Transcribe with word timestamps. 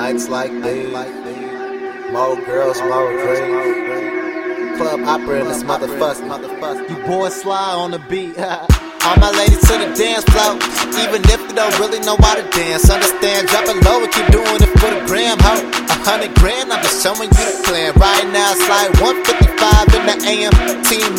Nights 0.00 0.30
like 0.30 0.50
these, 0.64 0.88
more 2.10 2.34
girls, 2.48 2.80
more 2.80 3.12
drinks. 3.20 4.78
Club 4.80 5.00
opera 5.04 5.40
in 5.40 5.46
this 5.46 5.62
motherfucker. 5.62 6.88
You 6.88 6.96
boys 7.04 7.42
sly 7.42 7.74
on 7.74 7.90
the 7.90 7.98
beat. 8.08 8.38
All 9.04 9.16
my 9.20 9.30
ladies 9.36 9.60
to 9.68 9.76
the 9.76 9.92
dance 9.92 10.24
floor. 10.24 10.56
Even 11.04 11.20
if 11.28 11.46
they 11.46 11.54
don't 11.54 11.78
really 11.78 12.00
know 12.00 12.16
how 12.16 12.34
to 12.34 12.48
dance, 12.48 12.88
understand, 12.88 13.48
drop 13.48 13.68
it 13.68 13.76
low 13.84 14.00
and 14.00 14.10
keep 14.10 14.26
doing 14.32 14.62
it 14.64 14.72
for 14.80 14.88
the 14.88 15.04
gram, 15.04 15.36
ho. 15.44 15.60
A 15.68 15.96
hundred 16.08 16.34
grand, 16.36 16.72
I'm 16.72 16.82
just 16.82 17.04
showing 17.04 17.28
you 17.28 17.44
the 17.44 17.60
plan. 17.68 17.92
Right 18.00 18.24
now 18.32 18.56
it's 18.56 18.64
like 18.72 18.88
155 19.04 20.00
in 20.00 20.06
the 20.08 20.16
AM. 20.24 20.69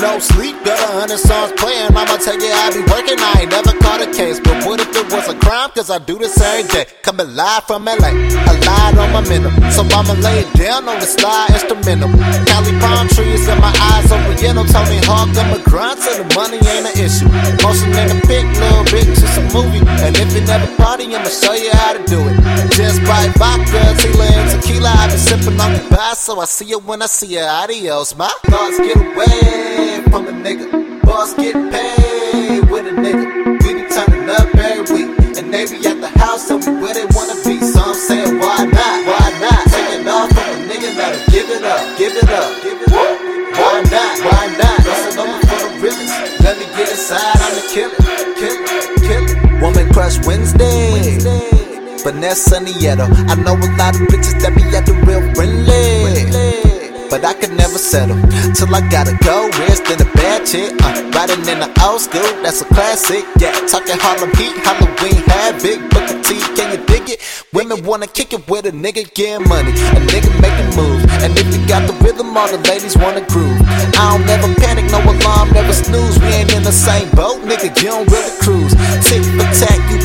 No 0.02 0.18
sleep, 0.18 0.58
got 0.66 0.82
a 0.82 0.98
hundred 0.98 1.20
songs 1.20 1.54
playing. 1.62 1.94
I'ma 1.94 2.18
tell 2.18 2.34
you 2.34 2.50
I 2.50 2.74
be 2.74 2.82
working, 2.90 3.22
I 3.22 3.46
ain't 3.46 3.52
never 3.52 3.78
caught 3.86 4.02
a 4.02 4.10
case. 4.10 4.40
But 4.40 4.66
what 4.66 4.82
if 4.82 4.90
it 4.90 5.14
was 5.14 5.30
a 5.30 5.38
crime? 5.38 5.70
Cause 5.78 5.92
I 5.92 6.00
do 6.00 6.18
this 6.18 6.42
every 6.42 6.68
day. 6.74 6.86
Coming 7.04 7.36
live 7.36 7.66
from 7.66 7.86
LA, 7.86 8.10
a 8.10 8.54
light 8.66 8.98
on 8.98 9.14
my 9.14 9.22
minnow. 9.30 9.54
So 9.70 9.86
I'ma 9.86 10.14
lay 10.26 10.42
it 10.42 10.52
down 10.58 10.90
on 10.90 11.00
the 11.00 11.06
slide 11.06 11.54
instrumental. 11.54 12.10
Cali 12.50 12.74
palm 12.82 13.08
trees 13.10 13.48
in 13.48 13.62
my 13.62 13.70
eyes 13.94 14.12
yellow. 14.42 14.66
Tony 14.66 14.98
Hawk, 15.06 15.30
I'm 15.38 15.54
a 15.54 15.62
grind, 15.62 16.02
so 16.02 16.12
the 16.18 16.26
money 16.34 16.58
ain't 16.58 16.90
an 16.90 16.96
issue. 16.98 17.30
Motion 17.62 17.94
in 17.94 18.10
the 18.10 18.18
pic, 18.26 18.44
little 18.58 18.86
bitch, 18.90 19.22
it's 19.22 19.38
a 19.38 19.46
movie. 19.54 19.86
And 20.02 20.18
if 20.18 20.34
you 20.34 20.42
never 20.42 20.68
party, 20.76 21.06
I'ma 21.14 21.30
show 21.30 21.54
you 21.54 21.72
how 21.72 21.94
to 21.94 22.02
do 22.10 22.20
it. 22.26 22.36
Just 22.74 23.00
buy 23.06 23.30
vodka, 23.38 23.80
tequila, 24.02 24.26
and 24.26 24.50
tequila. 24.50 24.92
Been 25.46 25.60
on 25.60 25.74
the 25.74 25.88
bar, 25.90 26.14
so 26.14 26.40
I 26.40 26.46
see 26.46 26.66
you 26.66 26.80
when 26.80 27.02
I 27.02 27.08
see 27.08 27.34
you. 27.34 27.40
Adios, 27.40 28.16
my 28.16 28.30
thoughts 28.46 28.78
get 28.78 28.96
away 28.96 30.04
from 30.10 30.28
a 30.28 30.32
nigga. 30.32 31.02
Boss 31.02 31.34
get 31.34 31.56
paid 31.72 32.70
with 32.70 32.86
a 32.86 32.92
nigga. 32.92 33.26
We 33.64 33.74
be 33.74 33.90
turning 33.90 34.30
up 34.30 34.54
every 34.54 34.82
week, 34.94 35.38
and 35.38 35.52
they 35.52 35.66
be 35.66 35.78
at 35.88 36.00
the 36.00 36.12
house, 36.20 36.48
so 36.48 36.58
we 36.58 36.72
where 36.80 36.94
they 36.94 37.06
wanna 37.18 37.34
be. 37.44 37.60
So 37.60 37.82
I'm 37.82 37.96
saying, 37.96 38.38
why 38.38 38.66
not? 38.66 39.06
Why 39.10 39.40
not? 39.42 39.66
Taking 39.66 40.08
off 40.08 40.30
from 40.30 40.46
a 40.46 40.68
nigga, 40.70 40.94
it 40.94 41.00
up, 41.00 41.32
give 41.32 41.50
it 41.50 41.64
up, 41.64 41.98
give 41.98 42.16
it 42.16 42.30
up. 42.30 42.61
Vanessa 52.04 52.58
Nieto. 52.60 53.06
I 53.30 53.36
know 53.36 53.54
a 53.54 53.70
lot 53.78 53.96
of 53.96 54.02
bitches 54.10 54.42
that 54.42 54.56
be 54.56 54.64
at 54.76 54.86
the 54.86 54.94
real 55.06 55.22
friendly. 55.36 56.82
But 57.12 57.26
I 57.26 57.34
could 57.34 57.52
never 57.54 57.78
settle 57.78 58.16
till 58.56 58.74
I 58.74 58.82
gotta 58.90 59.14
go. 59.22 59.52
Worse 59.68 59.84
than 59.84 60.02
a 60.02 60.10
bad 60.16 60.48
chick. 60.48 60.72
Uh, 60.82 61.12
riding 61.12 61.44
in 61.46 61.60
the 61.60 61.70
old 61.84 62.02
school, 62.02 62.24
that's 62.42 62.62
a 62.62 62.66
classic. 62.66 63.28
Yeah, 63.38 63.52
talking 63.68 64.00
Harlem 64.00 64.32
Heat, 64.40 64.56
Halloween 64.64 65.22
Havoc, 65.30 65.78
Booker 65.92 66.18
T, 66.24 66.40
can 66.56 66.72
you 66.72 66.80
dig 66.88 67.10
it? 67.12 67.20
Women 67.54 67.84
wanna 67.84 68.08
kick 68.08 68.34
it 68.34 68.48
with 68.50 68.66
a 68.66 68.72
nigga 68.72 69.14
getting 69.14 69.46
money, 69.48 69.72
a 69.72 70.00
nigga 70.08 70.32
making 70.40 70.72
moves. 70.74 71.04
And 71.22 71.38
if 71.38 71.46
you 71.54 71.60
got 71.68 71.86
the 71.86 71.94
rhythm, 72.00 72.36
all 72.36 72.48
the 72.48 72.64
ladies 72.70 72.98
wanna 72.98 73.28
groove. 73.28 73.60
I 73.70 74.16
don't 74.16 74.26
never 74.26 74.48
panic, 74.56 74.90
no 74.90 75.04
alarm, 75.04 75.52
never 75.52 75.74
snooze. 75.74 76.18
We 76.18 76.32
ain't 76.32 76.54
in 76.56 76.64
the 76.64 76.72
same 76.72 77.12
boat, 77.12 77.44
nigga, 77.44 77.70
you 77.78 77.92
don't 77.92 78.10
really 78.10 78.34
cruise. 78.40 78.74
Tick 79.06 79.22
for 79.36 79.52
tack, 79.52 79.80
you 79.92 80.00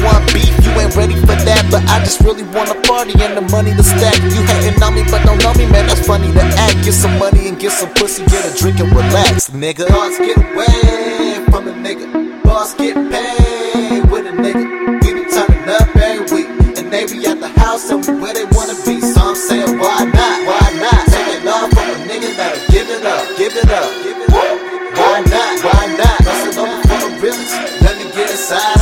just 2.06 2.22
really 2.22 2.46
wanna 2.54 2.78
party 2.86 3.10
and 3.18 3.34
the 3.36 3.42
money 3.50 3.74
to 3.74 3.82
stack. 3.82 4.14
You 4.30 4.42
hating 4.46 4.80
on 4.80 4.94
me, 4.94 5.02
but 5.10 5.26
don't 5.26 5.42
know 5.42 5.52
me, 5.58 5.66
man, 5.66 5.90
that's 5.90 6.06
funny 6.06 6.30
to 6.30 6.42
act. 6.62 6.78
Get 6.86 6.94
some 6.94 7.18
money 7.18 7.48
and 7.48 7.58
get 7.58 7.72
some 7.72 7.90
pussy, 7.98 8.22
get 8.26 8.46
a 8.46 8.54
drink 8.54 8.78
and 8.78 8.94
relax, 8.94 9.50
nigga. 9.50 9.90
Boss 9.90 10.14
get 10.18 10.38
away 10.38 11.42
from 11.50 11.66
a 11.66 11.74
nigga. 11.74 12.06
Boss 12.44 12.74
get 12.74 12.94
paid 13.10 14.06
with 14.06 14.30
a 14.30 14.34
nigga. 14.38 15.02
We 15.02 15.08
be 15.18 15.24
turning 15.26 15.66
up 15.66 15.90
every 15.98 16.22
week, 16.30 16.48
and 16.78 16.86
they 16.94 17.10
be 17.10 17.26
at 17.26 17.40
the 17.42 17.50
house 17.58 17.90
and 17.90 18.06
where 18.22 18.34
they 18.38 18.46
wanna 18.54 18.78
be. 18.86 19.02
So 19.02 19.20
I'm 19.26 19.34
saying, 19.34 19.74
why 19.82 20.06
not? 20.06 20.36
Why 20.46 20.66
not? 20.78 21.02
Taking 21.10 21.48
off 21.48 21.74
from 21.74 21.90
a 21.90 21.98
nigga 22.06 22.30
that'll 22.38 22.70
give 22.70 22.86
it 22.86 23.02
up, 23.02 23.26
give 23.34 23.56
it 23.58 23.66
up, 23.66 23.90
give 24.06 24.18
it 24.22 24.30
up. 24.30 24.54
Why 24.94 25.26
not? 25.26 25.54
Why 25.66 25.82
not? 25.98 26.18
That's 26.22 26.56
over 26.56 26.78
for 26.86 26.98
the 27.02 27.10
realest. 27.18 27.82
Let 27.82 27.98
me 27.98 28.06
get 28.14 28.30
inside, 28.30 28.75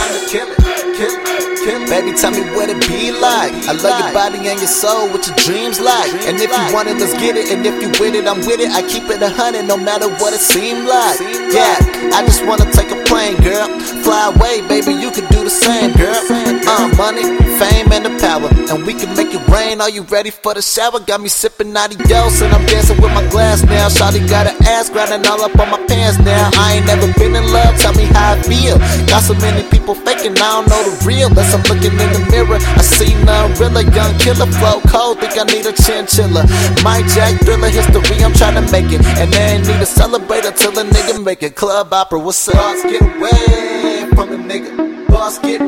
Baby, 1.88 2.16
tell 2.16 2.32
me 2.32 2.42
what 2.56 2.68
it 2.70 2.80
be 2.88 3.12
like. 3.12 3.52
I 3.68 3.72
love 3.72 4.00
your 4.00 4.12
body 4.12 4.38
and 4.48 4.58
your 4.58 4.70
soul, 4.70 5.08
what 5.12 5.26
your 5.26 5.36
dreams 5.36 5.78
like. 5.80 6.10
And 6.26 6.40
if 6.40 6.50
you 6.50 6.64
want 6.74 6.88
it, 6.88 6.96
let's 6.98 7.12
get 7.14 7.36
it. 7.36 7.52
And 7.52 7.64
if 7.64 7.76
you 7.80 7.88
with 8.00 8.14
it, 8.14 8.26
I'm 8.26 8.40
with 8.42 8.60
it. 8.60 8.70
I 8.72 8.82
keep 8.82 9.04
it 9.10 9.22
a 9.22 9.28
hundred, 9.28 9.68
no 9.68 9.76
matter 9.76 10.08
what 10.18 10.32
it 10.32 10.40
seem 10.40 10.86
like. 10.86 11.20
Yeah, 11.52 11.76
I 12.16 12.24
just 12.26 12.44
wanna 12.46 12.66
take 12.72 12.90
a 12.90 12.98
plane, 13.04 13.36
girl. 13.44 13.68
Fly 14.02 14.32
away, 14.34 14.60
baby, 14.66 14.92
you 14.96 15.10
could 15.10 15.28
do 15.28 15.44
the 15.44 15.50
same, 15.50 15.92
girl. 15.94 16.18
Uh, 16.66 16.88
money, 16.96 17.24
fame, 17.60 17.92
and 17.92 18.04
the 18.04 18.12
power. 18.18 18.48
And 18.72 18.84
we 18.84 18.92
can 18.94 19.14
make 19.16 19.32
it 19.32 19.44
rain. 19.48 19.80
Are 19.80 19.90
you 19.90 20.02
ready 20.08 20.30
for 20.30 20.54
the 20.54 20.62
shower? 20.62 21.00
Got 21.00 21.20
me 21.20 21.28
sipping 21.28 21.76
adios, 21.76 22.42
and 22.42 22.52
I'm 22.52 22.64
dancing 22.66 23.00
with 23.00 23.12
my 23.14 23.24
glass 23.30 23.62
now. 23.62 23.88
Shawty 23.88 24.26
got 24.28 24.48
an 24.48 24.56
ass 24.66 24.90
grinding 24.90 25.24
all 25.30 25.40
up 25.42 25.56
on 25.58 25.70
my 25.70 25.80
pants 25.86 26.18
now. 26.18 26.50
I 26.54 26.76
ain't 26.76 26.86
never 26.86 27.06
been 27.14 27.36
in 27.36 27.46
love, 27.52 27.78
tell 27.78 27.94
me 27.94 28.04
how 28.04 28.34
I 28.34 28.42
feel. 28.42 28.78
Got 29.06 29.22
so 29.22 29.34
many 29.34 29.62
people 29.70 29.94
faking, 29.94 30.34
I 30.36 30.48
don't 30.58 30.68
know 30.68 30.82
the 30.82 31.04
real. 31.06 31.30
I'm 31.54 31.62
looking 31.74 31.98
in 31.98 32.10
the 32.12 32.22
mirror, 32.30 32.58
I 32.60 32.82
see 32.82 33.14
none 33.24 33.52
realer. 33.58 33.82
Young 33.94 34.16
killer 34.18 34.46
flow 34.46 34.80
cold, 34.86 35.20
think 35.20 35.38
I 35.38 35.44
need 35.44 35.66
a 35.66 35.72
chinchilla. 35.72 36.46
My 36.82 37.02
Jack 37.14 37.40
thriller 37.40 37.68
history, 37.68 38.22
I'm 38.22 38.32
trying 38.32 38.54
to 38.54 38.72
make 38.72 38.90
it. 38.92 39.04
And 39.18 39.32
they 39.32 39.54
ain't 39.54 39.66
need 39.66 39.78
to 39.78 39.86
celebrate 39.86 40.44
until 40.44 40.78
a 40.78 40.84
nigga 40.84 41.22
make 41.22 41.42
it. 41.42 41.54
Club 41.54 41.92
opera, 41.92 42.18
what's 42.18 42.48
up? 42.48 42.54
Boss 42.54 42.82
get 42.82 43.02
away 43.02 44.08
from 44.14 44.30
the 44.30 44.38
nigga. 44.38 45.06
Boss 45.08 45.38
get 45.38 45.60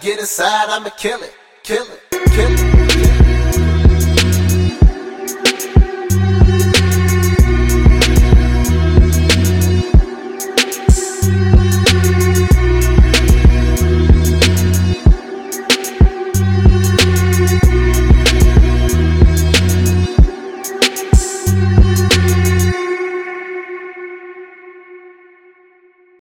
get 0.00 0.18
inside, 0.18 0.68
I'ma 0.68 0.90
kill 0.90 1.22
it, 1.22 1.34
kill 1.62 1.84
it, 1.84 2.00
kill 2.10 2.52
it. 2.52 2.88
Kill 2.88 3.12
it. 3.12 3.17